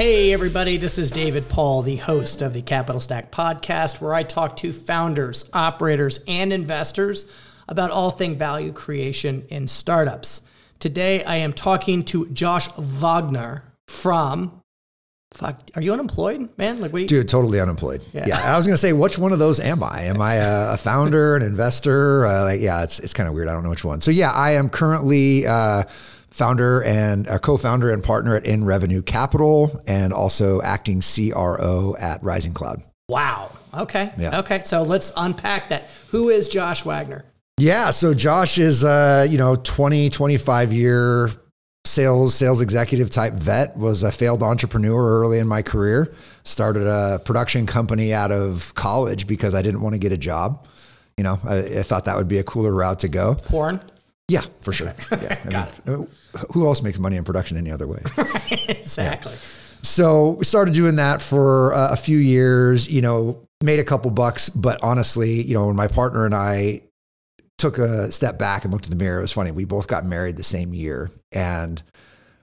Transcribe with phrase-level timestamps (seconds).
[0.00, 4.22] Hey, everybody, this is David Paul, the host of the Capital Stack podcast, where I
[4.22, 7.26] talk to founders, operators, and investors
[7.68, 10.40] about all thing value creation in startups.
[10.78, 14.62] Today, I am talking to Josh Wagner from.
[15.34, 16.80] Fuck, are you unemployed, man?
[16.80, 17.02] Like, what?
[17.02, 18.00] You, Dude, totally unemployed.
[18.14, 18.24] Yeah.
[18.26, 18.54] yeah.
[18.54, 20.04] I was gonna say, which one of those am I?
[20.04, 22.24] Am I a, a founder, an investor?
[22.24, 23.48] Uh, like, yeah, it's it's kind of weird.
[23.48, 24.00] I don't know which one.
[24.00, 25.46] So yeah, I am currently.
[25.46, 25.82] Uh,
[26.40, 32.22] founder and a co-founder and partner at In Revenue Capital, and also acting CRO at
[32.22, 32.82] Rising Cloud.
[33.10, 33.52] Wow.
[33.74, 34.10] Okay.
[34.16, 34.38] Yeah.
[34.40, 34.62] Okay.
[34.62, 35.90] So let's unpack that.
[36.08, 37.26] Who is Josh Wagner?
[37.58, 37.90] Yeah.
[37.90, 41.28] So Josh is, uh, you know, 20, 25 year
[41.84, 47.20] sales, sales executive type vet, was a failed entrepreneur early in my career, started a
[47.22, 50.66] production company out of college because I didn't want to get a job.
[51.18, 53.34] You know, I, I thought that would be a cooler route to go.
[53.34, 53.80] Porn?
[54.30, 54.94] Yeah, for sure.
[55.10, 55.68] Yeah.
[55.86, 56.08] I mean,
[56.52, 58.00] who else makes money in production any other way?
[58.68, 59.32] exactly.
[59.32, 59.38] Yeah.
[59.82, 64.10] So we started doing that for uh, a few years, you know, made a couple
[64.12, 66.82] bucks, but honestly, you know, when my partner and I
[67.58, 69.50] took a step back and looked in the mirror, it was funny.
[69.50, 71.82] We both got married the same year and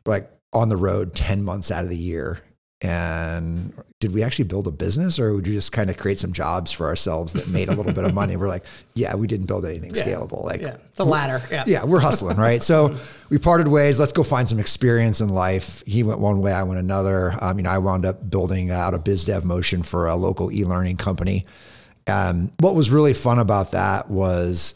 [0.05, 2.39] like on the road 10 months out of the year
[2.81, 6.31] and did we actually build a business or would you just kind of create some
[6.31, 8.35] jobs for ourselves that made a little bit of money?
[8.35, 10.03] We're like yeah we didn't build anything yeah.
[10.03, 10.77] scalable like yeah.
[10.95, 11.41] the latter.
[11.49, 11.63] Yeah.
[11.65, 12.61] yeah we're hustling right?
[12.61, 12.95] So
[13.29, 13.99] we parted ways.
[13.99, 15.83] Let's go find some experience in life.
[15.87, 17.33] He went one way i went another.
[17.41, 20.51] Um, you know i wound up building out a biz dev motion for a local
[20.51, 21.47] e-learning company.
[22.05, 24.75] Um, what was really fun about that was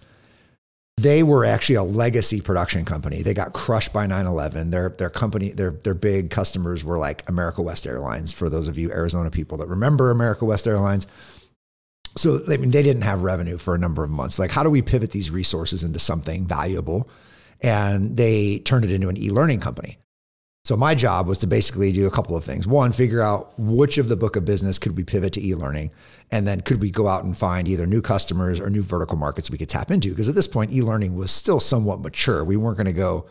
[1.01, 3.21] they were actually a legacy production company.
[3.21, 4.71] They got crushed by 9/11.
[4.71, 8.77] Their their company their their big customers were like America West Airlines for those of
[8.77, 11.07] you Arizona people that remember America West Airlines.
[12.17, 14.39] So I mean they didn't have revenue for a number of months.
[14.39, 17.09] Like how do we pivot these resources into something valuable?
[17.61, 19.97] And they turned it into an e-learning company.
[20.63, 22.67] So my job was to basically do a couple of things.
[22.67, 25.91] One, figure out which of the book of business could we pivot to e-learning,
[26.31, 29.49] and then could we go out and find either new customers or new vertical markets
[29.49, 30.09] we could tap into?
[30.09, 32.43] Because at this point, e-learning was still somewhat mature.
[32.43, 33.25] We weren't going to go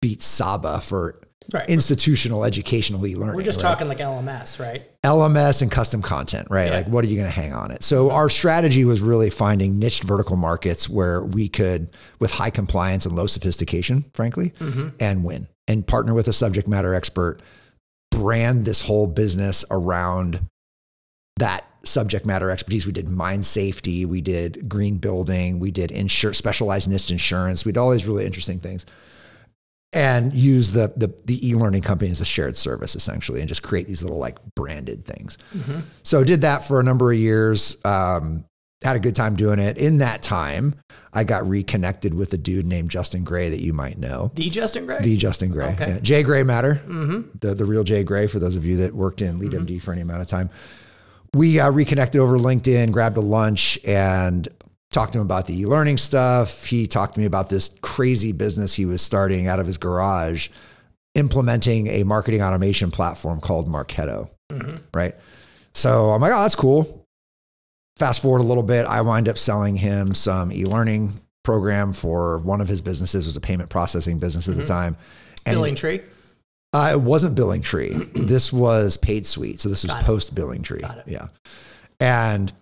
[0.00, 1.20] beat Saba for
[1.52, 1.68] right.
[1.68, 3.36] institutional educational e-learning.
[3.36, 3.68] We're just right?
[3.68, 4.82] talking like LMS, right?
[5.02, 6.70] LMS and custom content, right?
[6.70, 6.76] Yeah.
[6.76, 7.82] Like what are you going to hang on it?
[7.82, 13.04] So our strategy was really finding niche vertical markets where we could, with high compliance
[13.04, 14.88] and low sophistication, frankly, mm-hmm.
[15.00, 17.40] and win and partner with a subject matter expert,
[18.10, 20.46] brand this whole business around
[21.36, 22.86] that subject matter expertise.
[22.86, 27.64] We did mine safety, we did green building, we did insure specialized NIST insurance.
[27.64, 28.86] We did all these really interesting things.
[29.94, 33.86] And use the the, the e-learning company as a shared service essentially, and just create
[33.86, 35.36] these little like branded things.
[35.54, 35.80] Mm-hmm.
[36.02, 37.76] So did that for a number of years.
[37.84, 38.46] Um,
[38.82, 39.78] had a good time doing it.
[39.78, 40.74] In that time,
[41.12, 44.30] I got reconnected with a dude named Justin Gray that you might know.
[44.34, 45.00] The Justin Gray?
[45.00, 45.72] The Justin Gray.
[45.72, 45.90] Okay.
[45.90, 46.00] Yeah.
[46.00, 46.82] Jay Gray Matter.
[46.86, 47.38] Mm-hmm.
[47.40, 49.78] The, the real Jay Gray, for those of you that worked in LeadMD mm-hmm.
[49.78, 50.50] for any amount of time.
[51.34, 54.46] We uh, reconnected over LinkedIn, grabbed a lunch, and
[54.90, 56.66] talked to him about the e learning stuff.
[56.66, 60.48] He talked to me about this crazy business he was starting out of his garage,
[61.14, 64.28] implementing a marketing automation platform called Marketo.
[64.50, 64.76] Mm-hmm.
[64.92, 65.14] Right.
[65.72, 67.01] So I'm like, oh, that's cool
[67.96, 72.60] Fast forward a little bit, I wind up selling him some e-learning program for one
[72.60, 73.26] of his businesses.
[73.26, 74.60] It was a payment processing business at mm-hmm.
[74.62, 74.96] the time.
[75.44, 76.00] And Billing Tree.
[76.72, 77.92] Uh, it wasn't Billing Tree.
[78.14, 79.60] this was Paid Suite.
[79.60, 80.82] So this was post Billing Tree.
[81.06, 81.28] Yeah.
[82.00, 82.52] And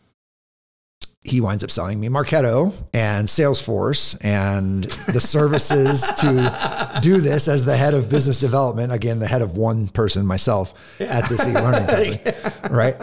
[1.23, 7.65] he winds up selling me Marketo and Salesforce and the services to do this as
[7.65, 8.91] the head of business development.
[8.91, 11.19] Again, the head of one person, myself, yeah.
[11.19, 12.69] at this e-learning company, yeah.
[12.71, 12.97] right?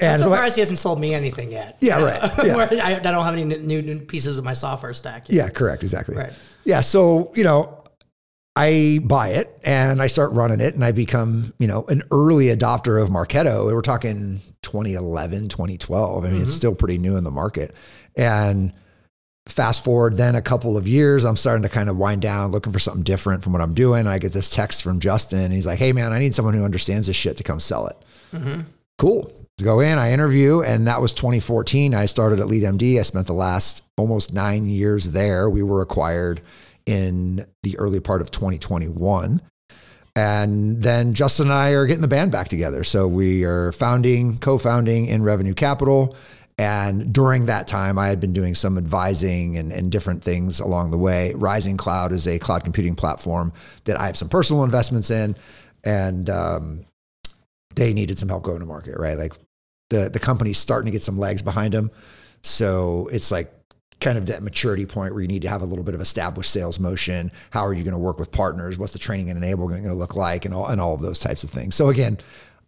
[0.00, 1.76] And I'm surprised so I, he hasn't sold me anything yet.
[1.80, 2.20] Yeah, right.
[2.44, 2.84] Yeah.
[2.84, 5.28] I, I, don't have any new, new, pieces of my software stack.
[5.28, 5.36] Yet.
[5.36, 5.82] Yeah, correct.
[5.82, 6.16] Exactly.
[6.16, 6.32] Right.
[6.64, 6.80] Yeah.
[6.82, 7.82] So, you know,
[8.54, 12.46] I buy it and I start running it and I become, you know, an early
[12.46, 13.66] adopter of Marketo.
[13.66, 16.24] We're talking 2011, 2012.
[16.24, 16.42] I mean, mm-hmm.
[16.42, 17.74] it's still pretty new in the market.
[18.16, 18.72] And
[19.46, 22.72] fast forward then a couple of years, I'm starting to kind of wind down, looking
[22.72, 24.06] for something different from what I'm doing.
[24.06, 26.64] I get this text from Justin and he's like, Hey man, I need someone who
[26.64, 27.96] understands this shit to come sell it.
[28.32, 28.60] Mm-hmm.
[28.96, 29.98] Cool to go in.
[29.98, 31.94] I interview, and that was 2014.
[31.94, 32.98] I started at LeadMD.
[32.98, 35.50] I spent the last almost nine years there.
[35.50, 36.40] We were acquired
[36.86, 39.42] in the early part of 2021.
[40.16, 42.82] And then Justin and I are getting the band back together.
[42.82, 46.16] So we are founding, co founding in Revenue Capital.
[46.56, 50.90] And during that time, I had been doing some advising and, and different things along
[50.90, 51.32] the way.
[51.34, 53.52] Rising Cloud is a cloud computing platform
[53.84, 55.36] that I have some personal investments in.
[55.84, 56.84] And um,
[57.76, 59.16] they needed some help going to market, right?
[59.16, 59.34] Like
[59.90, 61.90] the, the company's starting to get some legs behind them.
[62.42, 63.52] So it's like
[64.00, 66.50] kind of that maturity point where you need to have a little bit of established
[66.50, 67.32] sales motion.
[67.50, 68.78] How are you going to work with partners?
[68.78, 71.18] What's the training and enablement going to look like, and all and all of those
[71.18, 71.74] types of things.
[71.74, 72.18] So again,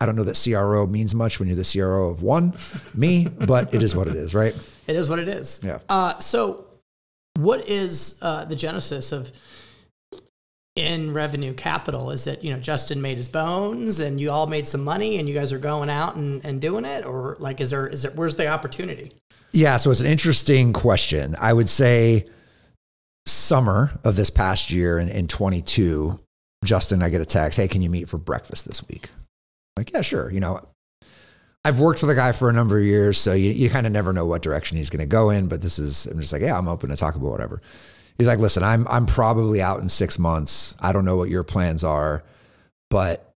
[0.00, 2.54] I don't know that CRO means much when you're the CRO of one,
[2.94, 4.56] me, but it is what it is, right?
[4.86, 5.60] It is what it is.
[5.62, 5.78] Yeah.
[5.88, 6.66] Uh, so,
[7.36, 9.30] what is uh, the genesis of
[10.76, 12.10] in revenue capital?
[12.10, 15.28] Is it you know Justin made his bones and you all made some money and
[15.28, 18.14] you guys are going out and, and doing it, or like is there is it
[18.14, 19.12] where's the opportunity?
[19.52, 21.34] Yeah, so it's an interesting question.
[21.40, 22.26] I would say
[23.26, 26.18] summer of this past year in, in 22,
[26.64, 29.08] Justin, I get a text, hey, can you meet for breakfast this week?
[29.12, 30.30] I'm like, yeah, sure.
[30.30, 30.60] You know,
[31.64, 33.92] I've worked for the guy for a number of years, so you, you kind of
[33.92, 35.48] never know what direction he's going to go in.
[35.48, 37.60] But this is, I'm just like, yeah, I'm open to talk about whatever.
[38.20, 40.76] He's like, listen, I'm I'm probably out in six months.
[40.78, 42.22] I don't know what your plans are,
[42.90, 43.32] but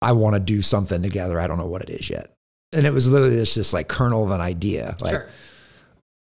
[0.00, 1.40] I want to do something together.
[1.40, 2.32] I don't know what it is yet
[2.72, 4.96] and it was literally just this like kernel of an idea.
[5.00, 5.28] Like, sure.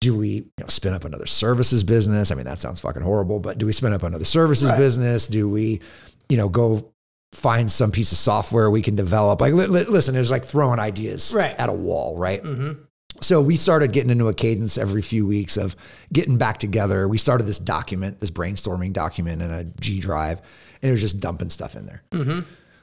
[0.02, 2.32] do we you know, spin up another services business?
[2.32, 4.78] I mean, that sounds fucking horrible, but do we spin up another services Right.
[4.78, 5.28] business?
[5.28, 5.82] Do we,
[6.30, 6.92] you know, go
[7.34, 9.42] find some piece of software we can develop?
[9.42, 11.60] Like, li- li- listen, there's like throwing ideas Right.
[11.60, 12.42] at a wall, right?
[12.42, 12.82] Mm-hmm.
[13.22, 15.76] So we started getting into a cadence every few weeks of
[16.12, 17.08] getting back together.
[17.08, 20.42] We started this document, this brainstorming document in a G drive,
[20.82, 22.04] and it was just dumping stuff in there.
[22.12, 22.40] Mm-hmm.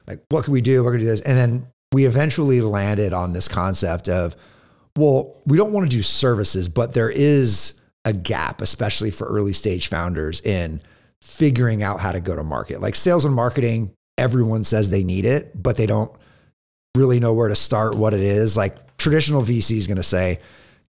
[0.07, 0.85] Like, what can we do?
[0.85, 1.21] We're going to do this.
[1.23, 4.37] And then we eventually landed on this concept of,
[4.97, 9.53] well, we don't want to do services, but there is a gap, especially for early
[9.53, 10.81] stage founders in
[11.21, 12.81] figuring out how to go to market.
[12.81, 16.13] Like sales and marketing, everyone says they need it, but they don't
[16.95, 18.57] really know where to start, what it is.
[18.57, 20.41] Like traditional VC is going to say,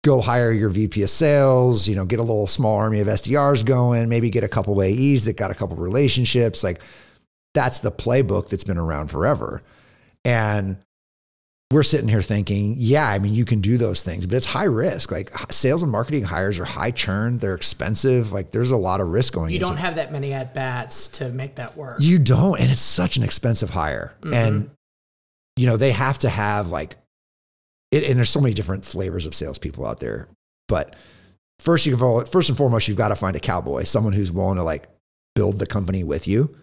[0.05, 3.65] go hire your VP of sales, you know, get a little small army of SDRs
[3.65, 6.63] going, maybe get a couple AEs that got a couple relationships.
[6.63, 6.79] Like
[7.55, 9.63] that's the playbook that's been around forever.
[10.23, 10.77] And
[11.71, 14.65] we're sitting here thinking, yeah, I mean, you can do those things, but it's high
[14.65, 15.11] risk.
[15.11, 18.31] Like sales and marketing hires are high churn, they're expensive.
[18.31, 19.51] Like there's a lot of risk going on.
[19.51, 21.97] You don't have that many at bats to make that work.
[21.99, 24.15] you don't, and it's such an expensive hire.
[24.21, 24.33] Mm-hmm.
[24.33, 24.69] And
[25.55, 26.97] you know, they have to have like
[27.91, 30.27] it, and there's so many different flavors of salespeople out there.
[30.67, 30.95] But
[31.59, 34.57] first, you can first and foremost, you've got to find a cowboy, someone who's willing
[34.57, 34.87] to like
[35.35, 36.55] build the company with you.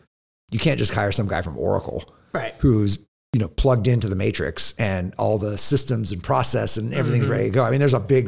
[0.51, 2.05] You can't just hire some guy from Oracle
[2.35, 2.55] right.
[2.59, 2.99] who's
[3.33, 7.45] you know plugged into the matrix and all the systems and process and everything's ready
[7.45, 7.65] to go.
[7.65, 8.27] I mean, there's a big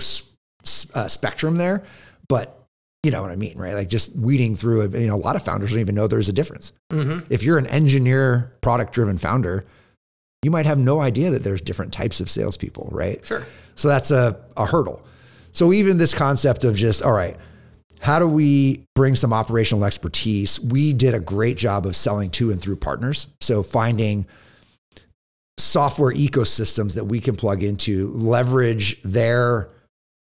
[0.94, 1.84] uh, spectrum there,
[2.28, 2.64] but
[3.02, 3.74] you know what I mean, right?
[3.74, 4.88] Like just weeding through.
[4.98, 6.72] You know, a lot of founders don't even know there's a difference.
[6.90, 7.30] Mm-hmm.
[7.30, 9.66] If you're an engineer, product driven founder,
[10.44, 13.24] you might have no idea that there's different types of salespeople, right?
[13.24, 13.46] Sure.
[13.74, 15.04] So that's a, a hurdle.
[15.52, 17.36] So even this concept of just, all right,
[18.00, 20.60] how do we bring some operational expertise?
[20.60, 23.28] We did a great job of selling to and through partners.
[23.40, 24.26] So finding
[25.56, 29.70] software ecosystems that we can plug into, leverage their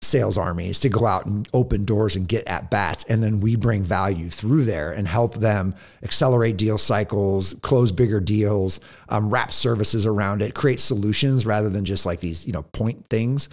[0.05, 3.05] sales armies to go out and open doors and get at bats.
[3.05, 8.21] And then we bring value through there and help them accelerate deal cycles, close bigger
[8.21, 12.63] deals, um, wrap services around it, create solutions rather than just like these, you know,
[12.63, 13.49] point things.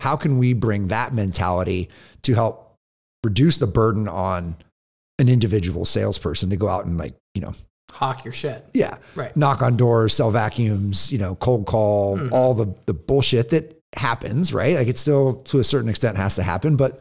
[0.00, 1.90] How can we bring that mentality
[2.22, 2.74] to help
[3.24, 4.56] reduce the burden on
[5.18, 7.52] an individual salesperson to go out and like, you know,
[7.92, 8.64] Hawk your shit.
[8.72, 8.98] yeah.
[9.16, 9.36] Right.
[9.36, 12.32] Knock on doors, sell vacuums, you know, cold call, Mm-hmm.
[12.32, 14.76] all the the bullshit that happens, right?
[14.76, 17.00] Like it still to a certain extent has to happen, but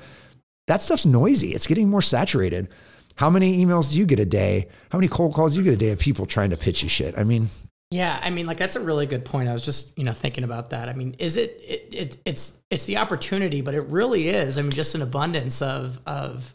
[0.68, 1.50] that stuff's noisy.
[1.54, 2.70] It's getting more saturated.
[3.16, 4.68] How many emails do you get a day?
[4.92, 6.90] How many cold calls do you get a day of people trying to pitch you
[6.90, 7.18] shit?
[7.18, 7.50] I mean,
[7.92, 9.50] Yeah, I mean, like that's a really good point.
[9.50, 10.88] I was just, you know, thinking about that.
[10.90, 14.58] I mean, is it, it, it it's, it's the opportunity, but it really is.
[14.58, 16.54] I mean, just an abundance of, of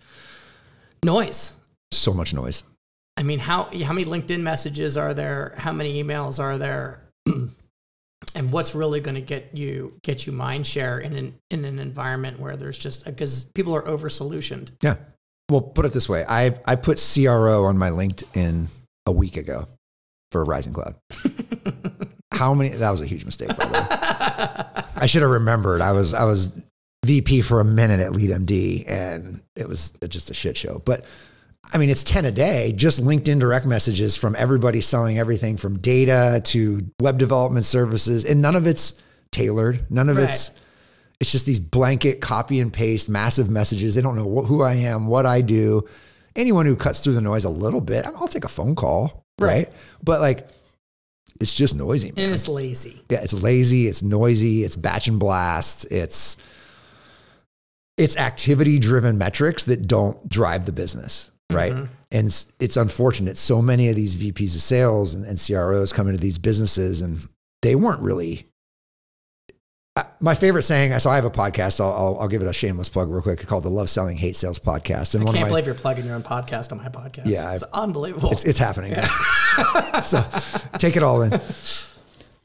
[1.04, 1.52] noise.
[1.92, 2.62] so much noise.
[3.16, 5.54] I mean, how, how many LinkedIn messages are there?
[5.58, 7.02] How many emails are there?
[8.34, 11.78] and what's really going to get you, get you mind share in an, in an
[11.78, 14.70] environment where there's just, because people are over solutioned.
[14.82, 14.96] Yeah.
[15.50, 16.24] Well, put it this way.
[16.26, 18.66] I I put CRO on my LinkedIn
[19.06, 19.66] a week ago
[20.32, 20.96] for Rising Cloud.
[22.32, 24.84] How many that was a huge mistake by the way.
[24.96, 25.82] I should have remembered.
[25.82, 26.52] I was I was
[27.04, 30.80] VP for a minute at LeadMD and it was just a shit show.
[30.84, 31.04] But
[31.72, 35.78] I mean, it's 10 a day, just LinkedIn direct messages from everybody selling everything from
[35.78, 38.24] data to web development services.
[38.24, 39.00] And none of it's
[39.32, 39.90] tailored.
[39.90, 40.28] None of Right.
[40.28, 40.52] it's,
[41.20, 43.94] it's just these blanket copy and paste massive messages.
[43.94, 45.82] They don't know wh- who I am, what I do.
[46.36, 49.24] Anyone who cuts through the noise a little bit, I'll take a phone call.
[49.40, 49.68] right?
[50.02, 50.46] But like,
[51.40, 52.12] it's just noisy.
[52.12, 52.26] Man.
[52.26, 53.02] And it's lazy.
[53.10, 56.36] Yeah, it's lazy, it's noisy, it's batch and blast, it's
[57.96, 61.72] it's activity driven metrics that don't drive the business, right?
[61.72, 61.84] Mm-hmm.
[62.12, 62.26] And
[62.60, 63.36] it's unfortunate.
[63.38, 67.26] So many of these VPs of sales and, and CROs come into these businesses and
[67.62, 68.46] they weren't really.
[69.96, 71.80] I- My favorite saying, so I have a podcast.
[71.80, 74.36] I'll, I'll, I'll give it a shameless plug real quick called the Love Selling Hate
[74.36, 75.14] Sales podcast.
[75.14, 77.26] And I one can't of my, believe you're plugging your own podcast on my podcast.
[77.26, 78.30] Yeah, it's I've- unbelievable.
[78.32, 78.94] it's, it's happening.
[80.02, 80.22] so
[80.78, 81.38] take it all in.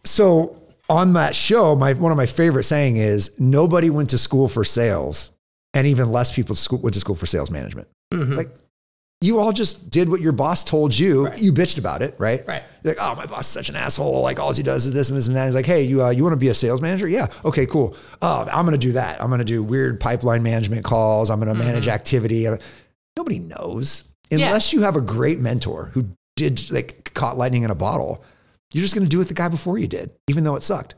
[0.04, 4.48] So on that show, my one of my favorite saying is nobody went to school
[4.48, 5.32] for sales,
[5.74, 7.88] and even less people school, went to school for sales management.
[8.14, 8.34] Mm-hmm.
[8.36, 8.50] Like
[9.22, 11.26] you all just did what your boss told you.
[11.26, 11.40] Right.
[11.40, 12.46] You bitched about it, right?
[12.48, 12.64] Right.
[12.84, 14.22] You're like, oh, my boss is such an asshole.
[14.22, 15.46] Like all he does is this and this and that.
[15.46, 17.08] He's like, hey, you uh, you want to be a sales manager?
[17.08, 17.28] Yeah.
[17.44, 17.98] Okay, cool.
[18.22, 19.22] Oh, I'm going to do that.
[19.22, 21.30] I'm going to do weird pipeline management calls.
[21.30, 22.48] I'm going to manage activity.
[23.18, 26.06] Nobody knows unless you have a great mentor who
[26.38, 28.24] did like caught lightning in a bottle.
[28.74, 30.96] You're just going to do what the guy before you did, even though it sucked.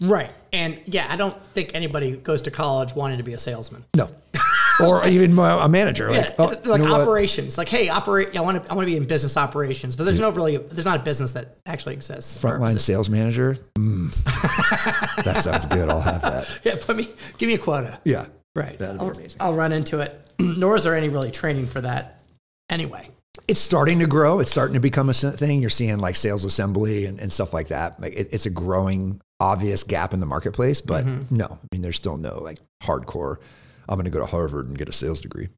[0.00, 0.30] right.
[0.52, 3.84] And yeah, I don't think anybody goes to college wanting to be a salesman.
[3.94, 4.08] No.
[4.80, 6.10] or even a manager.
[6.10, 7.00] Like, Yeah, oh, like you know what?
[7.02, 7.58] operations.
[7.58, 8.36] Like, hey, operate.
[8.36, 8.70] I want to.
[8.70, 10.56] I want to be in business operations, but there's no really.
[10.56, 12.42] There's not a business that actually exists.
[12.42, 13.56] Frontline sales manager.
[13.76, 14.12] Mm.
[15.24, 15.88] that sounds good.
[15.88, 16.48] I'll have that.
[16.64, 17.08] Yeah, put me.
[17.38, 17.98] Give me a quota.
[18.04, 18.26] Yeah.
[18.54, 18.78] Right.
[18.78, 19.40] That'd be I'll, amazing.
[19.40, 20.20] I'll run into it.
[20.38, 22.22] Nor is there any really training for that.
[22.70, 23.08] Anyway.
[23.46, 24.40] It's starting to grow.
[24.40, 25.60] It's starting to become a thing.
[25.60, 27.98] You're seeing like sales assembly and, and stuff like that.
[28.00, 30.80] Like it, it's a growing, obvious gap in the marketplace.
[30.82, 31.36] But Mm-hmm.
[31.36, 33.36] no, I mean, there's still no like hardcore.
[33.88, 35.48] I'm going to go to Harvard and get a sales degree.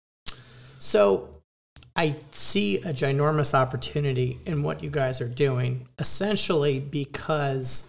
[0.78, 1.28] So
[1.96, 7.86] I see a ginormous opportunity in what you guys are doing, essentially because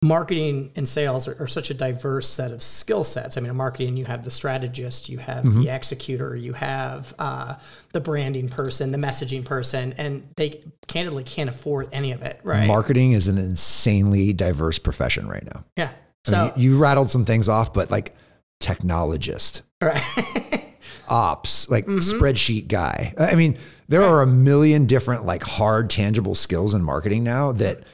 [0.00, 3.36] marketing and sales are, are such a diverse set of skill sets.
[3.36, 7.56] I mean, in marketing, you have the strategist, you have the executor, you have uh,
[7.92, 12.66] the branding person, the messaging person, and they candidly can't afford any of it, right?
[12.66, 15.64] Marketing is an insanely diverse profession right now.
[15.76, 15.90] yeah.
[16.26, 18.14] I So, mean, you, you rattled some things off, but like
[18.60, 20.64] technologist, right.
[21.08, 21.98] ops, like mm-hmm.
[21.98, 23.14] spreadsheet guy.
[23.18, 23.56] I mean,
[23.88, 27.84] there are a million different like hard, tangible skills in marketing now that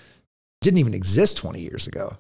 [0.61, 2.17] didn't even exist 20 years ago.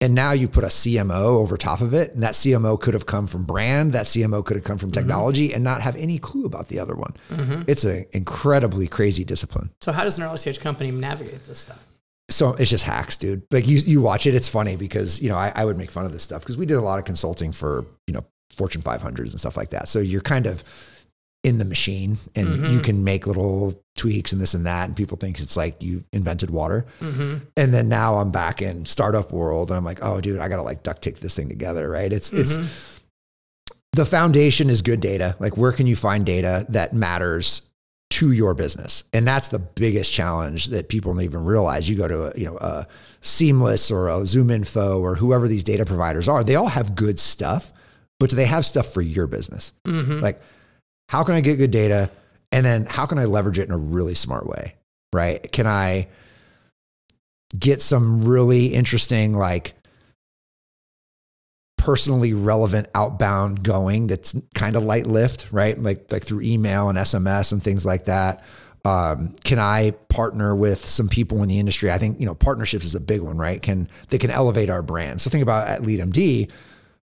[0.00, 3.06] And now you put a CMO over top of it, and that CMO could have
[3.06, 5.00] come from brand, that CMO could have come from mm-hmm.
[5.00, 7.14] technology, and not have any clue about the other one.
[7.30, 7.62] Mm-hmm.
[7.68, 9.70] It's an incredibly crazy discipline.
[9.80, 11.82] so, how does an early stage company navigate this stuff?
[12.34, 13.46] So it's just hacks, dude.
[13.52, 14.34] Like you, you watch it.
[14.34, 16.66] It's funny because you know I, I would make fun of this stuff because we
[16.66, 18.24] did a lot of consulting for you know
[18.56, 19.88] Fortune 500s and stuff like that.
[19.88, 20.64] So you're kind of
[21.44, 22.72] in the machine, and mm-hmm.
[22.72, 26.02] you can make little tweaks and this and that, and people think it's like you
[26.12, 26.86] invented water.
[27.00, 27.44] Mm-hmm.
[27.56, 30.62] And then now I'm back in startup world, and I'm like, oh, dude, I gotta
[30.62, 32.12] like duct tape this thing together, right?
[32.12, 33.76] It's it's mm-hmm.
[33.92, 35.36] the foundation is good data.
[35.38, 37.62] Like where can you find data that matters
[38.14, 39.02] to your business?
[39.12, 41.88] And that's the biggest challenge that people don't even realize.
[41.88, 42.86] You go to a, you know, a
[43.22, 47.72] Seamless or a ZoomInfo or whoever these data providers are, they all have good stuff,
[48.20, 49.72] but do they have stuff for your business?
[49.84, 50.20] Mm-hmm.
[50.20, 50.40] Like,
[51.08, 52.10] how can I get good data?
[52.52, 54.74] And then how can I leverage it in a really smart way?
[55.12, 55.50] Right?
[55.50, 56.08] Can I
[57.58, 59.74] get some really interesting, like,
[61.84, 65.78] personally relevant outbound going that's kind of light lift, right?
[65.78, 68.42] Like like through email and SMS and things like that.
[68.86, 71.90] Um, can I partner with some people in the industry?
[71.90, 73.60] I think you know partnerships is a big one, right?
[73.60, 75.20] Can they can elevate our brand?
[75.20, 76.50] So think about at LeadMD,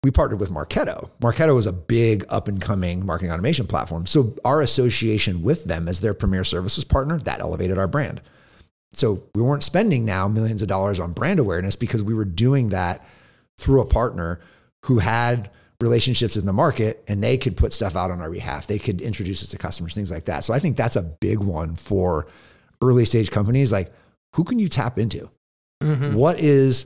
[0.03, 1.09] we partnered with Marketo.
[1.19, 4.05] Marketo is a big up and coming marketing automation platform.
[4.05, 8.21] So our association with them as their premier services partner that elevated our brand.
[8.93, 12.69] So we weren't spending now millions of dollars on brand awareness because we were doing
[12.69, 13.05] that
[13.57, 14.39] through a partner
[14.85, 15.49] who had
[15.81, 18.67] relationships in the market and they could put stuff out on our behalf.
[18.67, 20.43] They could introduce us to customers, things like that.
[20.43, 22.27] So I think that's a big one for
[22.81, 23.71] early stage companies.
[23.71, 23.91] Like,
[24.35, 25.29] who can you tap into?
[25.81, 26.13] Mm-hmm.
[26.13, 26.85] What is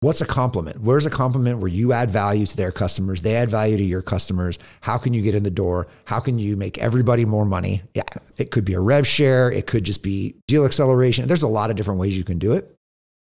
[0.00, 0.80] what's a compliment?
[0.80, 3.20] Where's a compliment where you add value to their customers?
[3.20, 4.58] They add value to your customers.
[4.80, 5.88] How can you get in the door?
[6.06, 7.82] How can you make everybody more money?
[7.94, 8.02] Yeah,
[8.38, 9.52] it could be a rev share.
[9.52, 11.28] It could just be deal acceleration.
[11.28, 12.74] There's a lot of different ways you can do it,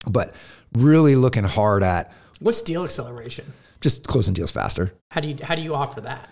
[0.06, 0.36] but
[0.74, 3.46] really looking hard at What's deal acceleration?
[3.82, 4.94] just closing deals faster.
[5.12, 6.30] How do you how do you offer that?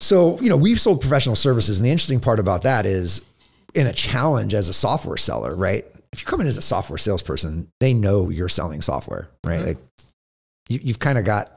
[0.00, 1.78] So, you know, we've sold professional services.
[1.78, 3.22] And the interesting part about that is
[3.74, 5.86] in a challenge as a software seller, right?
[6.12, 9.60] If you come in as a software salesperson, they know you're selling software, right?
[9.60, 9.66] Mm-hmm.
[9.68, 9.78] Like
[10.68, 11.50] you, you've kind of got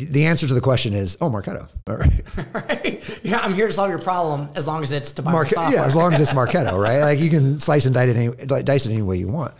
[0.00, 1.68] the answer to the question is, oh, Marketo.
[1.88, 2.22] All right.
[2.52, 3.00] right?
[3.24, 5.72] Yeah, I'm here to solve your problem as long as it's to buy software.
[5.72, 7.00] yeah, as long as it's Marketo, right?
[7.00, 9.54] Like you can slice and dice it, any, dice it any way you want.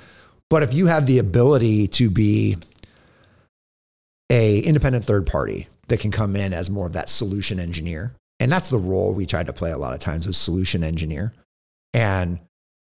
[0.50, 2.58] But if you have the ability to be
[4.30, 8.50] a independent third party that can come in as more of that solution engineer, and
[8.50, 11.32] that's the role we tried to play a lot of times was solution engineer,
[11.92, 12.38] and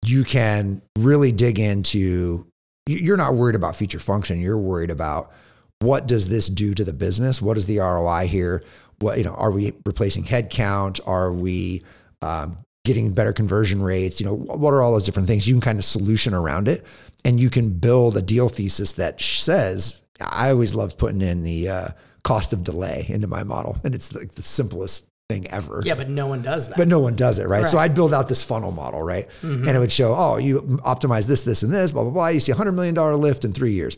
[0.06, 2.46] you can really dig into
[2.88, 4.40] you- you're not worried about feature function.
[4.40, 5.32] You're worried about
[5.80, 7.42] what does this do to the business?
[7.42, 8.64] What is the roi here?
[9.00, 11.02] What you know are we replacing headcount?
[11.06, 11.84] Are we
[12.22, 14.20] um, getting better conversion rates?
[14.20, 15.48] You know what are all those different things?
[15.48, 16.86] You can kind of solution around it.
[17.26, 21.70] And you can build a deal thesis that says i always love putting in the
[21.70, 21.88] uh,
[22.24, 26.08] cost of delay into my model and it's like the simplest thing ever Yeah, but
[26.10, 26.78] no one does that.
[26.78, 27.68] but no one does it, right?
[27.68, 29.28] So I'd build out this funnel model, right?
[29.42, 32.28] And it would show, oh, you optimize this, this, and this, blah, blah, blah.
[32.30, 33.98] You see a $100 million lift in three years.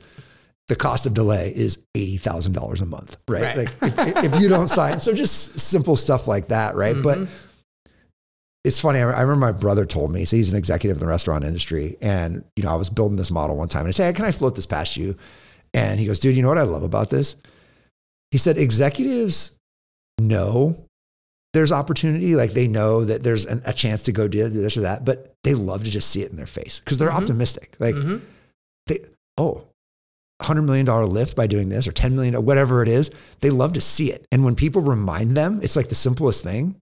[0.70, 3.44] The cost of delay is $80,000 a month, right?
[3.44, 3.58] Right.
[3.58, 3.70] Like
[4.18, 5.00] if, if you don't sign.
[5.02, 6.96] So just simple stuff like that, right?
[7.00, 7.28] But
[8.64, 9.00] it's funny.
[9.00, 11.96] I I remember my brother told me, so he's an executive in the restaurant industry.
[12.02, 14.26] And, you know, I was building this model one time and I said, hey, can
[14.26, 15.16] I float this past you?
[15.74, 17.36] And he goes, dude, you know what I love about this?
[18.32, 19.52] He said, executives
[20.20, 20.86] know
[21.54, 22.36] there's opportunity.
[22.36, 25.34] Like they know that there's an, a chance to go do this or that, but
[25.44, 27.76] they love to just see it in their face because they're optimistic.
[27.80, 28.22] Like Mhm.
[28.88, 29.00] they,
[29.38, 29.66] oh,
[30.42, 33.12] $100 million lift by doing this or 10 million, or whatever it is.
[33.42, 34.26] They love to see it.
[34.32, 36.76] And when people remind them, it's like the simplest thing.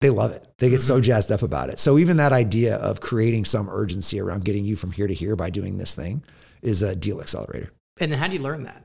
[0.00, 0.46] They love it.
[0.58, 1.78] They get so jazzed up about it.
[1.78, 5.34] So even that idea of creating some urgency around getting you from here to here
[5.36, 6.22] by doing this thing
[6.62, 7.70] is a deal accelerator.
[8.00, 8.84] And how do you learn that?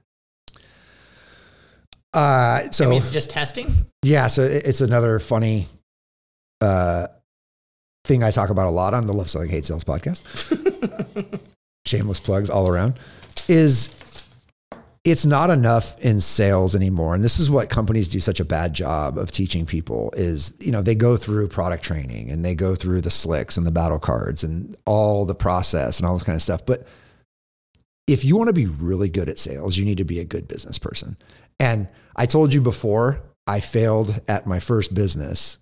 [2.13, 3.85] Uh, so I mean, is it just testing?
[4.03, 5.67] Yeah, so it's another funny
[6.61, 7.07] uh,
[8.05, 10.23] thing I talk about a lot on the Love Selling Hate Sales podcast.
[11.85, 12.95] Shameless plugs all around.
[13.49, 13.93] Is
[15.03, 18.73] it's not enough in sales anymore, and this is what companies do such a bad
[18.73, 20.13] job of teaching people.
[20.15, 23.67] Is you know they go through product training and they go through the slicks and
[23.67, 26.87] the battle cards and all the process and all this kind of stuff, but
[28.07, 30.47] if you want to be really good at sales, you need to be a good
[30.47, 31.17] business person.
[31.59, 35.57] And I told you before, I failed at my first business,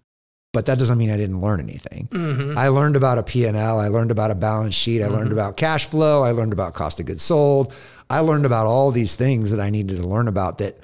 [0.51, 2.55] but that doesn't mean I didn't learn anything.
[2.57, 5.85] I learned about a P&L, I learned about a balance sheet, I learned about cash
[5.85, 7.73] flow, I learned about cost of goods sold.
[8.09, 10.79] I learned about all these things that I needed to learn about that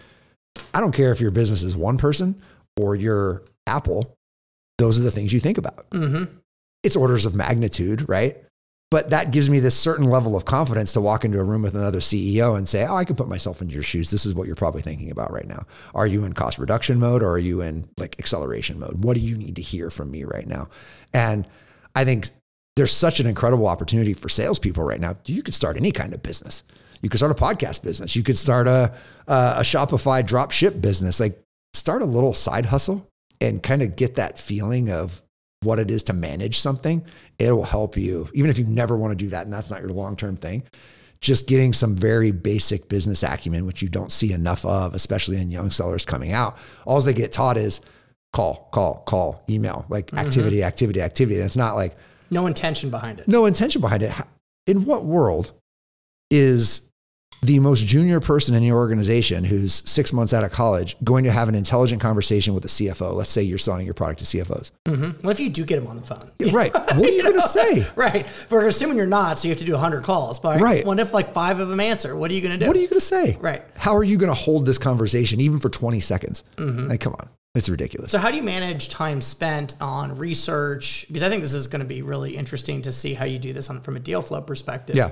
[0.74, 2.42] I don't care if your business is one person
[2.80, 4.18] or you're Apple,
[4.78, 6.24] those are the things you think about Mm-hmm.
[6.84, 8.38] it's orders of magnitude, right?
[8.92, 11.76] But that gives me this certain level of confidence to walk into a room with
[11.76, 14.10] another CEO and say, Oh, I can put myself in your shoes.
[14.10, 15.66] This is what you're probably thinking about right now.
[15.94, 19.04] Are you in cost reduction mode or are you in like acceleration mode?
[19.04, 20.70] What do you need to hear from me right now?
[21.14, 21.48] And
[21.96, 22.30] I think
[22.76, 25.18] there's such an incredible opportunity for salespeople right now.
[25.26, 26.64] You could start any kind of business.
[27.02, 28.16] You could start a podcast business.
[28.16, 28.94] You could start a,
[29.28, 31.20] a, a Shopify drop ship business.
[31.20, 31.40] Like
[31.74, 33.08] start a little side hustle
[33.40, 35.22] and kind of get that feeling of
[35.62, 37.04] what it is to manage something,
[37.38, 38.28] it will help you.
[38.34, 40.64] Even if you never want to do that and that's not your long term thing,
[41.22, 45.52] just getting some very basic business acumen, which you don't see enough of, especially in
[45.52, 46.58] young sellers coming out.
[46.86, 47.82] All they get taught is
[48.32, 50.20] call, call, call, email, like mm-hmm.
[50.20, 51.40] activity, activity, activity.
[51.40, 51.98] That's not like
[52.30, 53.28] No intention behind it.
[53.28, 54.14] no intention behind it.
[54.66, 55.52] In what world
[56.30, 56.89] is
[57.42, 61.32] the most junior person in your organization who's six months out of college going to
[61.32, 63.14] have an intelligent conversation with a CFO?
[63.14, 64.72] Let's say you're selling your product to CFOs.
[64.86, 65.26] Mm-hmm.
[65.26, 66.32] What if you do get them on the phone?
[66.52, 66.74] Right.
[66.74, 67.88] What are you going to say?
[67.96, 68.28] Right.
[68.50, 70.40] We're assuming you're not, so you have to do 100 calls.
[70.40, 70.86] But Right.
[70.86, 72.16] what if like five of them answer?
[72.16, 72.68] What are you going to do?
[72.68, 73.38] What are you going to say?
[73.40, 73.64] Right.
[73.78, 76.44] How are you going to hold this conversation even for 20 seconds?
[76.58, 77.30] Like, come on.
[77.56, 78.12] It's ridiculous.
[78.12, 81.06] So how do you manage time spent on research?
[81.08, 83.54] Because I think this is going to be really interesting to see how you do
[83.54, 84.96] this on, from a deal flow perspective.
[84.96, 85.10] Yeah.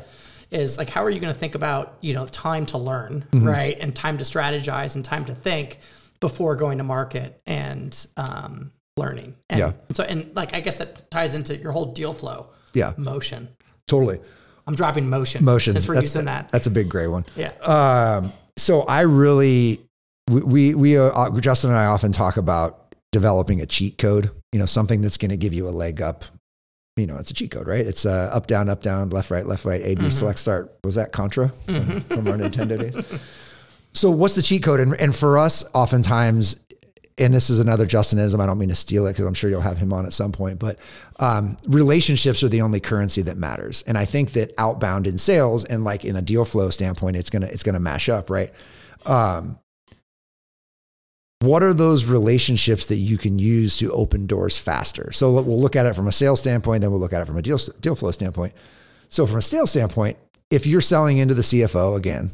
[0.51, 3.47] Is like how are you going to think about you know time to learn Mm-hmm.
[3.47, 5.79] right and time to strategize and time to think
[6.19, 9.35] before going to market and um, learning.
[9.49, 9.71] And Yeah.
[9.93, 12.49] So and like I guess that ties into your whole deal flow.
[12.73, 12.93] Yeah.
[12.97, 13.49] Motion.
[13.87, 14.19] Totally.
[14.65, 15.45] I'm dropping motion.
[15.45, 15.73] Motion.
[15.73, 16.49] Since we're that's, using that.
[16.49, 17.25] That's a big gray one.
[17.35, 17.51] Yeah.
[17.61, 19.79] Um, so I really,
[20.29, 24.59] we, we, we uh, Justin and I often talk about developing a cheat code, you
[24.59, 26.25] know, something that's going to give you a leg up.
[26.97, 27.85] You know, it's a cheat code, right?
[27.85, 30.77] It's uh, up, down, up, down, left, right, left, right, A, B, select, start.
[30.83, 33.21] Was that Contra from, from our Nintendo days?
[33.93, 34.79] So what's the cheat code?
[34.79, 36.59] And, and for us, oftentimes,
[37.17, 38.39] and this is another Justinism.
[38.39, 40.31] I don't mean to steal it because I'm sure you'll have him on at some
[40.31, 40.77] point, but
[41.19, 43.83] um, relationships are the only currency that matters.
[43.83, 47.29] And I think that outbound in sales and like in a deal flow standpoint, it's
[47.29, 48.51] gonna it's gonna mash up, right?
[49.05, 49.57] Um,
[51.39, 55.11] what are those relationships that you can use to open doors faster?
[55.11, 57.37] So we'll look at it from a sales standpoint, then we'll look at it from
[57.37, 58.53] a deal deal flow standpoint.
[59.09, 60.17] So from a sales standpoint,
[60.49, 62.31] if you're selling into the CFO again,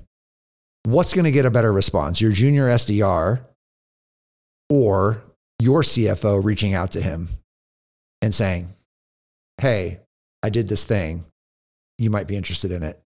[0.84, 2.22] what's going to get a better response?
[2.22, 3.42] Your junior SDR
[4.70, 5.24] or
[5.60, 7.28] your CFO reaching out to him
[8.22, 8.74] and saying,
[9.60, 10.00] Hey,
[10.42, 11.26] I did this thing.
[11.98, 13.00] You might be interested in it.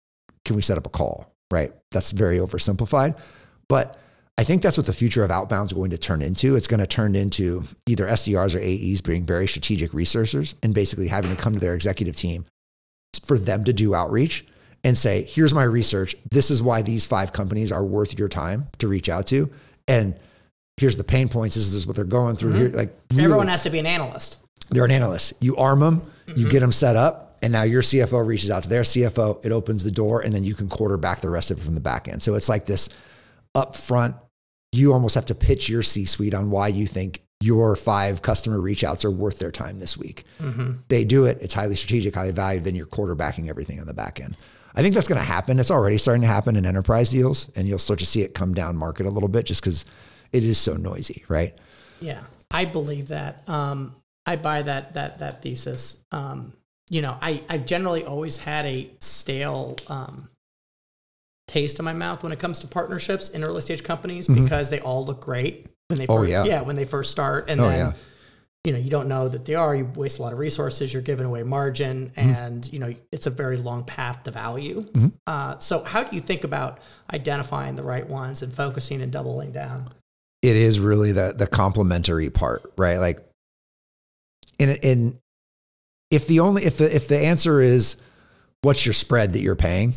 [0.46, 1.34] Can we set up a call?
[1.52, 1.74] Right.
[1.92, 3.18] That's very oversimplified.
[3.68, 3.98] But
[4.40, 6.56] I think that's what the future of outbound is going to turn into.
[6.56, 11.08] It's going to turn into either SDRs or AEs being very strategic researchers and basically
[11.08, 12.46] having to come to their executive team
[13.26, 14.46] for them to do outreach
[14.84, 16.16] and say, here's my research.
[16.30, 19.52] This is why these five companies are worth your time to reach out to.
[19.88, 20.16] And
[20.78, 21.56] here's the pain points.
[21.56, 22.68] This is what they're going through here.
[22.70, 22.78] Mm-hmm.
[22.78, 24.38] Like really- Everyone has to be an analyst.
[24.70, 25.34] they're an analyst.
[25.42, 26.50] You arm them, you mm-hmm.
[26.50, 29.44] get them set up, and now your CFO reaches out to their CFO.
[29.44, 31.82] It opens the door, and then you can quarterback the rest of it from the
[31.82, 32.22] back end.
[32.22, 32.90] So it's like this
[33.56, 34.16] upfront.
[34.72, 38.84] You almost have to pitch your C-suite on why you think your five customer reach
[38.84, 40.26] outs are worth their time this week.
[40.88, 41.38] They do it.
[41.42, 42.64] It's highly strategic, highly valued.
[42.64, 44.36] Then you're quarterbacking everything on the back end.
[44.76, 45.60] I think that's going to happen.
[45.60, 48.54] It's already starting to happen in enterprise deals, and you'll start to see it come
[48.54, 49.86] down market a little bit just because
[50.32, 51.58] it is so noisy, right?
[52.00, 53.48] Yeah, I believe that.
[53.48, 56.04] Um, I buy that that that thesis.
[56.12, 56.54] Um,
[56.90, 60.26] you know, I I've generally always had a stale um,
[61.48, 64.80] taste in my mouth when it comes to partnerships in early stage companies because they
[64.82, 66.12] all look great when they Mm-hmm.
[66.12, 66.62] Oh, first, yeah.
[66.62, 67.94] when they first start, and Oh, then yeah.
[68.66, 69.74] you know you don't know that they are.
[69.74, 70.92] You waste a lot of resources.
[70.92, 72.30] You're giving away margin, Mm-hmm.
[72.30, 74.86] and you know it's a very long path to value.
[75.26, 76.80] Uh, so, how do you think about
[77.14, 79.90] identifying the right ones and focusing and doubling down?
[80.44, 82.98] it is really the the complementary part, right?
[82.98, 83.26] Like
[84.60, 85.20] in in
[86.12, 87.98] if the only if the if the answer is
[88.62, 89.94] what's your spread that you're paying,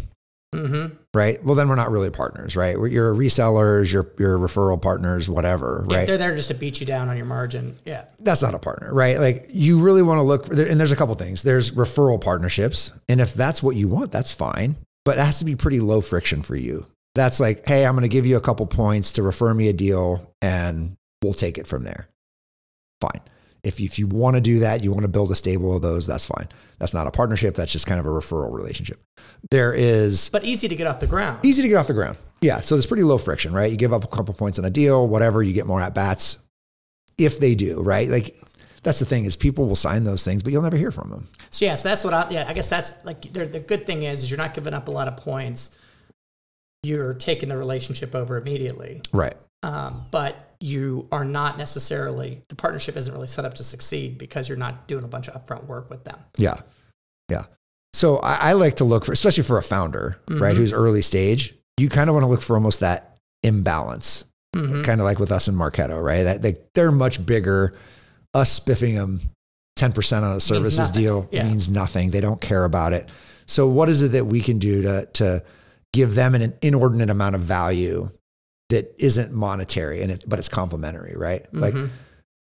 [0.52, 0.96] Mm-hmm.
[1.14, 1.42] right?
[1.44, 2.76] Well, then we're not really partners, right?
[2.76, 6.08] We're, you're resellers, you're you're referral partners, whatever, right?
[6.08, 7.78] they're there just to beat you down on your margin.
[7.84, 8.06] Yeah.
[8.18, 9.18] That's not a partner, right?
[9.18, 11.44] Like you really want to look for, and there's a couple things.
[11.44, 15.44] There's referral partnerships, and if that's what you want, that's fine, but it has to
[15.44, 16.84] be pretty low friction for you.
[17.14, 19.72] That's like, hey, I'm going to give you a couple points to refer me a
[19.72, 22.08] deal, and we'll take it from there.
[23.00, 23.20] Fine.
[23.62, 25.82] If you, if you want to do that, you want to build a stable of
[25.82, 26.48] those, that's fine.
[26.78, 27.54] That's not a partnership.
[27.54, 29.00] That's just kind of a referral relationship.
[29.50, 31.40] There is But easy to get off the ground.
[31.42, 32.16] easy to get off the ground.
[32.40, 32.60] Yeah.
[32.62, 33.70] So there's pretty low friction, right?
[33.70, 36.38] You give up a couple points on a deal, whatever, you get more at bats
[37.18, 38.08] if they do, right?
[38.08, 38.34] Like
[38.82, 41.28] that's the thing is people will sign those things, but you'll never hear from them.
[41.50, 44.22] So yeah, so that's what I yeah, I guess that's like the good thing is
[44.22, 45.76] is you're not giving up a lot of points.
[46.82, 49.02] You're taking the relationship over immediately.
[49.12, 49.34] Right.
[49.62, 54.48] Um, but you are not necessarily the partnership isn't really set up to succeed because
[54.48, 56.18] you're not doing a bunch of upfront work with them.
[56.36, 56.60] Yeah.
[57.30, 57.44] Yeah.
[57.94, 61.54] So I, I like to look for, especially for a founder, right, who's early stage,
[61.78, 64.84] you kind of want to look for almost that imbalance, Mhm.
[64.84, 66.24] kind of like with us and Marketo, right?
[66.24, 67.74] That they, they're much bigger.
[68.34, 69.20] Us spiffing them
[69.78, 71.44] 10% on a services deal Yeah.
[71.44, 72.10] means nothing.
[72.10, 73.08] They don't care about it.
[73.46, 75.42] So what is it that we can do to, to
[75.92, 78.10] give them an inordinate amount of value
[78.70, 81.46] that isn't monetary and it, but it's complementary, right?
[81.54, 81.92] Like mm-hmm.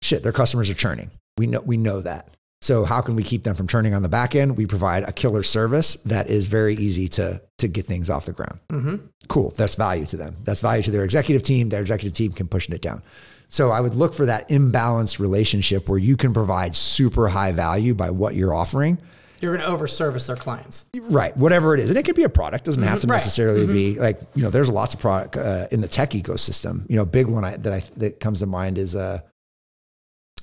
[0.01, 1.11] shit, their customers are churning.
[1.37, 2.29] We know we know that.
[2.61, 4.55] So how can we keep them from churning on the back end?
[4.55, 8.33] We provide a killer service that is very easy to to get things off the
[8.33, 8.59] ground.
[8.69, 8.95] Mm-hmm.
[9.27, 9.51] Cool.
[9.57, 10.35] That's value to them.
[10.43, 11.69] That's value to their executive team.
[11.69, 13.01] Their executive team can push it down.
[13.47, 17.93] So I would look for that imbalanced relationship where you can provide super high value
[17.93, 18.97] by what you're offering.
[19.41, 20.85] You're going to overservice their clients.
[21.09, 22.65] Right, whatever it is, and it could be a product.
[22.65, 23.07] Doesn't have mm-hmm.
[23.07, 23.17] to Right.
[23.17, 24.01] necessarily be mm-hmm.
[24.01, 24.49] like you know.
[24.49, 26.89] There's lots of product uh, in the tech ecosystem.
[26.89, 29.23] You know, a big one I, that I that comes to mind is a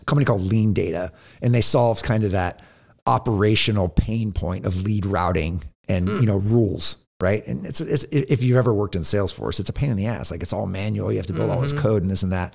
[0.07, 1.11] company called LeanData,
[1.43, 2.63] and they solve kind of that
[3.07, 6.21] operational pain point of lead routing and hmm.
[6.21, 7.05] you know rules.
[7.21, 10.07] Right, and it's, it's if you've ever worked in Salesforce, it's a pain in the
[10.07, 10.31] ass.
[10.31, 11.11] Like it's all manual.
[11.11, 11.83] You have to build all this mm-hmm.
[11.83, 12.55] code and this and that.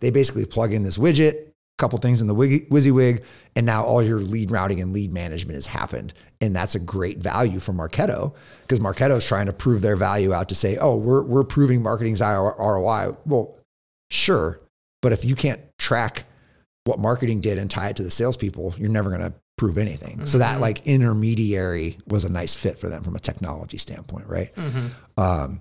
[0.00, 1.51] They basically plug in this widget,
[1.82, 3.24] couple things in the WYSIWYG,
[3.56, 6.12] and now all your lead routing and lead management has happened.
[6.40, 10.32] And that's a great value for Marketo because Marketo is trying to prove their value
[10.32, 13.16] out to say, oh, we're, we're proving marketing's ROI.
[13.26, 13.56] Well,
[14.10, 14.60] sure.
[15.00, 16.24] But if you can't track
[16.84, 20.26] what marketing did and tie it to the salespeople, you're never going to prove anything.
[20.26, 24.52] So that like intermediary was a nice fit for them from a technology standpoint, right?
[25.16, 25.60] Um,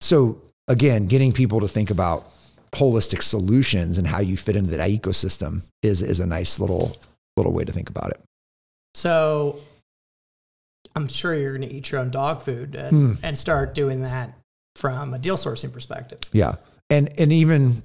[0.00, 2.28] so again, getting people to think about
[2.74, 6.96] holistic solutions and how you fit into that ecosystem is is a nice little
[7.36, 8.20] little way to think about it.
[8.94, 9.60] So
[10.94, 13.12] I'm sure you're going to eat your own dog food and, hmm.
[13.24, 14.32] and start doing that
[14.76, 16.20] from a deal sourcing perspective.
[16.32, 16.56] Yeah,
[16.90, 17.82] and and even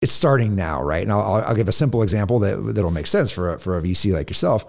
[0.00, 1.02] it's starting now, right?
[1.02, 3.76] And I'll, I'll I'll give a simple example that that'll make sense for a, for
[3.76, 4.64] a VC like yourself.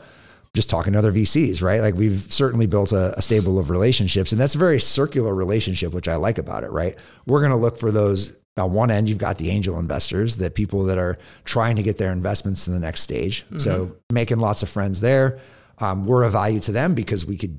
[0.56, 1.80] Just talking to other VCs, right?
[1.80, 5.94] Like we've certainly built a, a stable of relationships, and that's a very circular relationship,
[5.94, 6.98] which I like about it, right?
[7.28, 8.34] We're going to look for those.
[8.58, 11.98] On one end, you've got the angel investors, the people that are trying to get
[11.98, 13.46] their investments to the next stage.
[13.58, 15.40] So making lots of friends there.
[15.78, 17.58] Um, we're a value to them because we could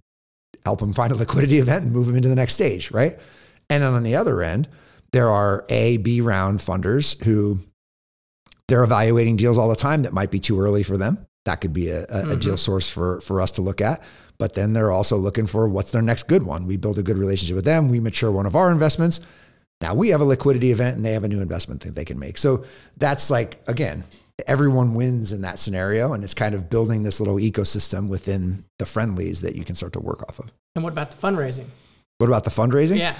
[0.65, 3.19] help them find a liquidity event and move them into the next stage, right?
[3.71, 4.69] And then on the other end,
[5.13, 7.61] there are A, B round funders who
[8.69, 11.27] they're evaluating deals all the time that might be too early for them.
[11.47, 14.03] That could be a, a, a deal source for, for us to look at.
[14.39, 16.67] But then they're also looking for what's their next good one.
[16.67, 17.89] We build a good relationship with them.
[17.89, 19.21] We mature one of our investments.
[19.81, 22.19] Now we have a liquidity event and they have a new investment that they can
[22.19, 22.37] make.
[22.39, 22.65] So
[22.99, 24.05] that's like, again,
[24.47, 26.13] everyone wins in that scenario.
[26.13, 29.93] And it's kind of building this little ecosystem within the friendlies that you can start
[29.95, 30.53] to work off of.
[30.75, 31.67] And what about the fundraising?
[32.19, 32.99] What about the fundraising?
[32.99, 33.17] Yeah.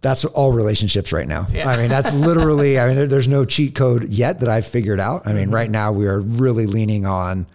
[0.00, 1.46] That's all relationships right now.
[1.52, 1.68] Yeah.
[1.68, 5.00] I mean, that's literally, I mean, there, there's no cheat code yet that I've figured
[5.00, 5.26] out.
[5.26, 5.54] I mean, Mm-hmm.
[5.54, 7.46] right now we are really leaning on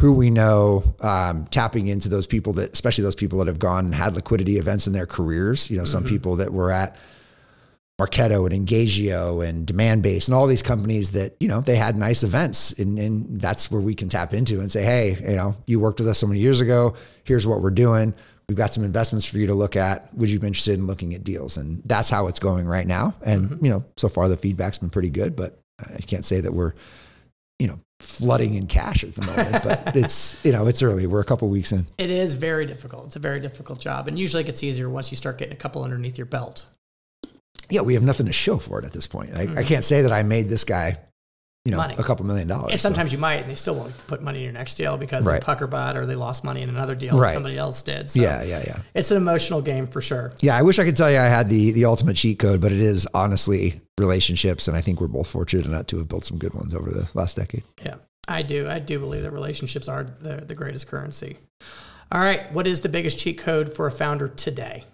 [0.00, 3.84] who we know, um, tapping into those people that, especially those people that have gone
[3.84, 5.70] and had liquidity events in their careers.
[5.70, 6.08] You know, some Mm-hmm.
[6.14, 6.96] people that were at
[8.00, 12.22] Marketo and Engagio and Demandbase and all these companies that, you know, they had nice
[12.22, 12.72] events.
[12.78, 16.00] And, and that's where we can tap into and say, hey, you know, you worked
[16.00, 16.94] with us so many years ago.
[17.24, 18.14] Here's what we're doing.
[18.48, 20.12] We've got some investments for you to look at.
[20.14, 21.56] Would you be interested in looking at deals?
[21.56, 23.14] And that's how it's going right now.
[23.24, 23.64] And, mm-hmm.
[23.64, 26.72] you know, so far the feedback's been pretty good, but I can't say that we're,
[27.58, 31.06] you know, flooding in cash at the moment, but it's, you know, it's early.
[31.06, 31.86] We're a couple weeks in.
[31.98, 33.06] It is very difficult.
[33.06, 34.08] It's a very difficult job.
[34.08, 36.66] And usually it gets easier once you start getting a couple underneath your belt.
[37.70, 39.30] Yeah, we have nothing to show for it at this point.
[39.34, 39.62] I, I mm-hmm.
[39.62, 40.96] can't say that I made this guy,
[41.64, 41.94] you know, Money.
[41.98, 42.72] a couple million dollars.
[42.72, 44.96] And so- sometimes you might, and they still won't put money in your next deal
[44.96, 45.40] because Right.
[45.40, 47.34] they pucker bot or they lost money in another deal that Right.
[47.34, 48.10] somebody else did.
[48.10, 48.78] So yeah, yeah, yeah.
[48.94, 50.32] it's an emotional game for sure.
[50.40, 52.72] Yeah, I wish I could tell you I had the the ultimate cheat code, but
[52.72, 56.38] it is honestly relationships, and I think we're both fortunate enough to have built some
[56.38, 57.62] good ones over the last decade.
[57.84, 58.68] Yeah, I do.
[58.68, 61.36] I do believe that relationships are the, the greatest currency.
[62.12, 62.52] All right.
[62.52, 64.84] What is the biggest cheat code for a founder today?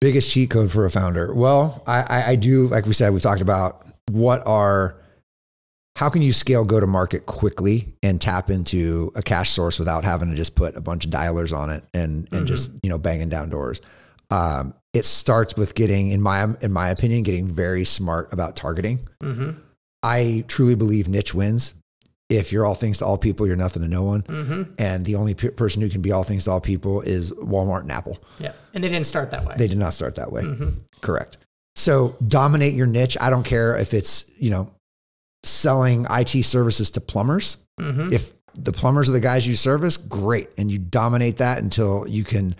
[0.00, 1.32] Biggest cheat code for a founder?
[1.34, 5.00] Well, I, I, I do, like we said, we talked about what are
[5.96, 10.04] how can you scale go to market quickly and tap into a cash source without
[10.04, 12.98] having to just put a bunch of dialers on it and and just you know
[12.98, 13.80] banging down doors.
[14.30, 19.08] Um, it starts with getting, in my in my opinion, getting very smart about targeting.
[20.02, 21.72] I truly believe niche wins.
[22.28, 24.22] If you're all things to all people, you're nothing to no one.
[24.22, 24.72] Mm-hmm.
[24.78, 27.82] And the only pe- person who can be all things to all people is Walmart
[27.82, 28.18] and Apple.
[28.40, 29.54] Yeah, and they didn't start that way.
[29.56, 30.42] They did not start that way.
[30.42, 30.70] Mm-hmm.
[31.00, 31.38] Correct.
[31.76, 33.16] So dominate your niche.
[33.20, 34.72] I don't care if it's, you know,
[35.44, 37.58] selling IT services to plumbers.
[37.80, 38.12] Mm-hmm.
[38.12, 40.48] If the plumbers are the guys you service, great.
[40.58, 42.56] And you dominate that until you can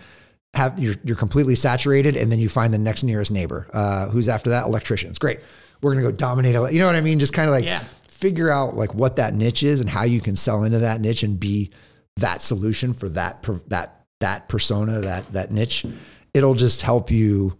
[0.53, 3.67] have you're, you're completely saturated and then you find the next nearest neighbor.
[3.73, 4.65] Uh, who's after that?
[4.65, 5.19] Electricians.
[5.19, 5.39] Great.
[5.81, 6.53] We're going to go dominate.
[6.73, 7.19] You know what I mean?
[7.19, 7.83] Just kind of like Yeah.
[8.17, 11.23] Figure out like what that niche is and how you can sell into that niche
[11.23, 11.71] and be
[12.17, 15.85] that solution for that, that, that persona, that, that niche.
[16.33, 17.57] It'll just help you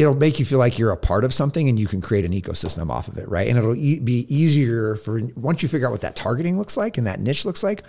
[0.00, 2.32] it'll make you feel like you're a part of something and you can create an
[2.32, 3.48] ecosystem off of it, right?
[3.48, 6.96] And it'll e- be easier for once you figure out what that targeting looks like
[6.96, 7.82] and that niche looks like,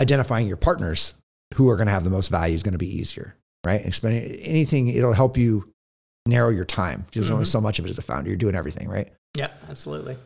[0.00, 1.14] identifying your partners
[1.54, 3.84] who are going to have the most value is going to be easier, right?
[3.84, 5.68] Expending anything, it'll help you
[6.26, 7.00] narrow your time.
[7.06, 7.50] because there's only mm-hmm.
[7.50, 8.30] so much of it as a founder.
[8.30, 9.12] You're doing everything, right?
[9.36, 10.16] Yep, absolutely.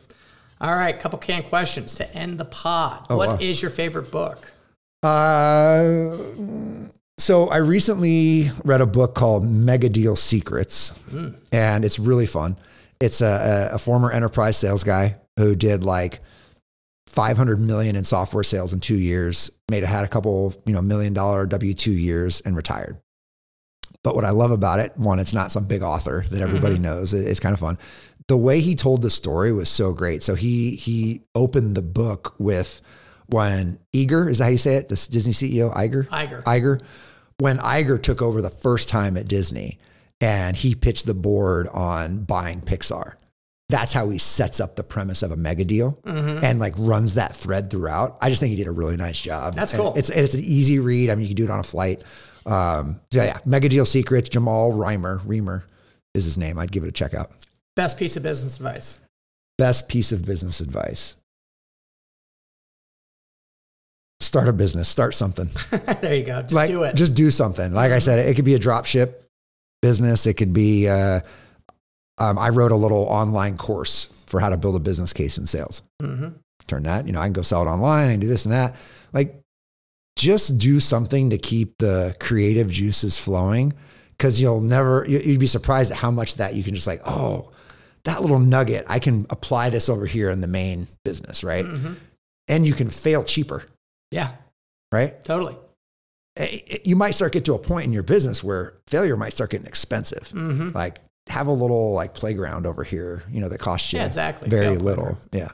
[0.59, 3.09] All right, couple canned questions to end the pod.
[3.09, 3.67] What is wow.
[3.67, 4.51] your favorite book?
[5.03, 6.17] Uh,
[7.19, 10.93] so I recently read a book called Mega Deal Secrets,
[11.51, 12.57] and it's really fun.
[12.99, 16.21] It's a, a, former enterprise sales guy who did like
[17.05, 21.13] 500 million in software sales in two years, made had a couple, you know, million
[21.13, 22.97] dollar W two years, and retired.
[24.03, 27.13] But what I love about it, one, it's not some big author that everybody knows.
[27.13, 27.77] It's kind of fun.
[28.27, 30.21] The way he told the story was so great.
[30.23, 32.81] So he he opened the book with
[33.27, 34.89] when Iger is that how you say it?
[34.89, 36.07] This Disney CEO Iger.
[36.07, 36.43] Iger.
[36.43, 36.81] Iger.
[37.39, 39.79] When Iger took over the first time at Disney,
[40.19, 43.13] and he pitched the board on buying Pixar.
[43.69, 47.33] That's how he sets up the premise of a mega deal and like runs that
[47.33, 48.17] thread throughout.
[48.21, 49.55] I just think he did a really nice job.
[49.55, 49.93] That's And cool.
[49.95, 51.09] It's it's an easy read.
[51.09, 52.01] I mean, you can do it on a flight.
[52.45, 54.29] Um, so yeah, Mega Deal Secrets.
[54.29, 55.63] Jamal Reimer, Reimer
[56.13, 56.57] is his name.
[56.57, 57.31] I'd give it a check out.
[57.77, 58.99] Best piece of business advice.
[59.59, 61.15] Best piece of business advice.
[64.19, 64.89] Start a business.
[64.89, 65.47] Start something.
[66.01, 66.41] there you go.
[66.41, 66.95] Just like do it.
[66.95, 67.71] just do something.
[67.73, 69.29] Like I said, it could be a drop ship
[69.83, 70.25] business.
[70.25, 70.89] It could be.
[70.89, 71.19] Uh,
[72.17, 75.45] um, I wrote a little online course for how to build a business case in
[75.45, 75.83] sales.
[76.01, 76.33] Mhm.
[76.65, 77.05] Turn that.
[77.05, 78.09] You know, I can go sell it online.
[78.09, 78.75] Can do this and that.
[79.13, 79.39] Like,
[80.17, 83.71] just do something to keep the creative juices flowing,
[84.17, 85.05] because you'll never.
[85.07, 87.01] You'd be surprised at how much that you can just like.
[87.05, 87.51] Oh,
[88.07, 88.85] that little nugget.
[88.89, 91.63] I can apply this over here in the main business, right?
[91.65, 91.93] Mm-hmm.
[92.47, 93.63] And you can fail cheaper,
[94.11, 94.31] Yeah,
[94.91, 95.23] right?
[95.23, 95.55] totally.
[96.35, 99.33] it- it- you might start get to a point in your business where failure might
[99.33, 100.29] start getting expensive.
[100.29, 100.69] Mm-hmm.
[100.75, 104.47] Like have a little like playground over here, you know, that costs you Yeah, exactly.
[104.49, 105.17] very Fail little.
[105.33, 105.49] Yeah.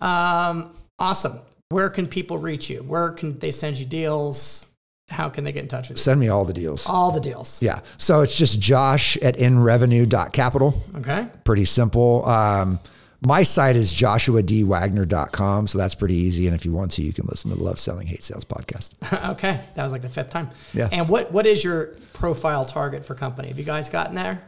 [0.00, 1.38] Um, awesome.
[1.68, 2.78] Where can people reach you?
[2.82, 4.66] Where can they send you deals?
[5.08, 6.02] How can they get in touch with you?
[6.02, 6.86] Send me all the deals.
[6.86, 7.60] All the deals.
[7.60, 7.80] Yeah.
[7.98, 10.82] So it's just Josh at inrevenue.capital.
[10.96, 11.28] Okay.
[11.44, 12.24] Pretty simple.
[12.26, 12.80] Um,
[13.24, 15.66] my site is joshuadwagner.com.
[15.68, 16.46] So that's pretty easy.
[16.46, 19.30] And if you want to, you can listen to the Love Selling Hate Sales podcast.
[19.32, 19.60] okay.
[19.74, 20.50] That was like the fifth time.
[20.74, 20.88] Yeah.
[20.90, 23.48] And what, what is your profile target for company?
[23.48, 24.42] Have you guys gotten there?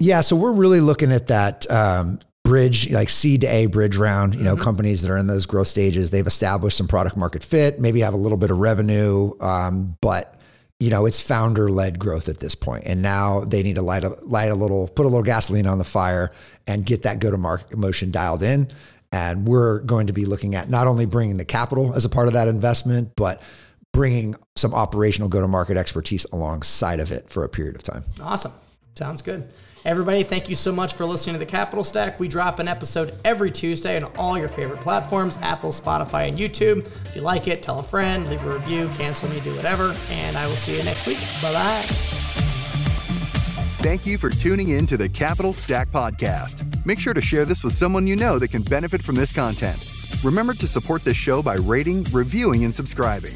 [0.00, 4.34] Yeah, so we're really looking at that um, bridge, like seed to A bridge round,
[4.34, 7.78] you know, companies that are in those growth stages, they've established some product market fit,
[7.78, 10.34] maybe have a little bit of revenue, um, but
[10.80, 12.84] you know, it's founder led growth at this point.
[12.86, 15.78] And now they need to light a, light a little, put a little gasoline on
[15.78, 16.32] the fire
[16.68, 18.68] and get that go to market motion dialed in.
[19.10, 22.28] And we're going to be looking at not only bringing the capital as a part
[22.28, 23.42] of that investment, but
[23.92, 28.04] bringing some operational go to market expertise alongside of it for a period of time.
[28.20, 28.52] Awesome.
[28.94, 29.48] Sounds good.
[29.84, 32.18] Everybody, thank you so much for listening to the Capital Stack.
[32.18, 36.78] We drop an episode every Tuesday on all your favorite platforms Apple, Spotify, and YouTube.
[37.06, 39.94] If you like it, tell a friend, leave a review, cancel me, do whatever.
[40.10, 41.18] And I will see you next week.
[41.42, 41.82] Bye bye.
[43.80, 46.84] Thank you for tuning in to the Capital Stack Podcast.
[46.84, 49.94] Make sure to share this with someone you know that can benefit from this content.
[50.24, 53.34] Remember to support this show by rating, reviewing, and subscribing.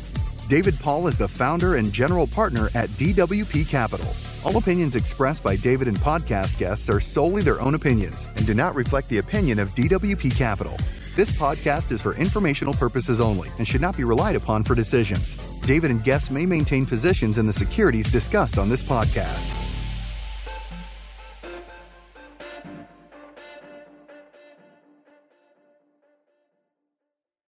[0.48, 4.32] David Paul is the founder and general partner at DWP Capital.
[4.44, 8.55] All opinions expressed by David and podcast guests are solely their own opinions and do
[8.55, 10.76] not reflect the opinion of DWP Capital.
[11.14, 15.37] This podcast is for informational purposes only and should not be relied upon for decisions.
[15.61, 19.72] David and guests may maintain positions in the securities discussed on this podcast.